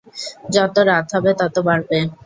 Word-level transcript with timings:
যত 0.53 0.75
রাত 0.89 1.07
হবে, 1.15 1.31
তত 1.39 1.55
বাড়বে। 1.67 1.97